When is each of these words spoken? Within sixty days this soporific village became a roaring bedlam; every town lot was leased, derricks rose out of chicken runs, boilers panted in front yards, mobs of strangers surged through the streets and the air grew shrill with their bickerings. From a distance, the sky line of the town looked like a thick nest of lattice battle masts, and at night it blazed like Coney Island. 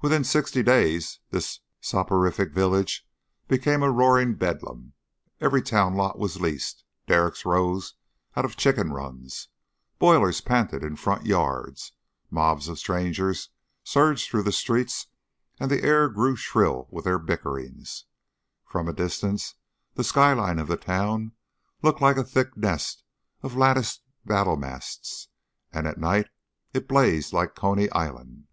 Within 0.00 0.24
sixty 0.24 0.62
days 0.62 1.20
this 1.28 1.60
soporific 1.78 2.52
village 2.54 3.06
became 3.48 3.82
a 3.82 3.90
roaring 3.90 4.34
bedlam; 4.34 4.94
every 5.42 5.60
town 5.60 5.94
lot 5.94 6.18
was 6.18 6.40
leased, 6.40 6.84
derricks 7.06 7.44
rose 7.44 7.92
out 8.34 8.46
of 8.46 8.56
chicken 8.56 8.94
runs, 8.94 9.48
boilers 9.98 10.40
panted 10.40 10.82
in 10.82 10.96
front 10.96 11.26
yards, 11.26 11.92
mobs 12.30 12.66
of 12.68 12.78
strangers 12.78 13.50
surged 13.84 14.30
through 14.30 14.42
the 14.44 14.52
streets 14.52 15.08
and 15.60 15.70
the 15.70 15.82
air 15.82 16.08
grew 16.08 16.34
shrill 16.34 16.88
with 16.90 17.04
their 17.04 17.18
bickerings. 17.18 18.06
From 18.64 18.88
a 18.88 18.94
distance, 18.94 19.56
the 19.96 20.02
sky 20.02 20.32
line 20.32 20.58
of 20.58 20.68
the 20.68 20.78
town 20.78 21.32
looked 21.82 22.00
like 22.00 22.16
a 22.16 22.24
thick 22.24 22.56
nest 22.56 23.04
of 23.42 23.54
lattice 23.54 24.00
battle 24.24 24.56
masts, 24.56 25.28
and 25.70 25.86
at 25.86 25.98
night 25.98 26.30
it 26.72 26.88
blazed 26.88 27.34
like 27.34 27.54
Coney 27.54 27.90
Island. 27.90 28.46